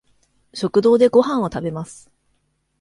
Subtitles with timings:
[0.55, 2.09] 食堂でごはんを食べます。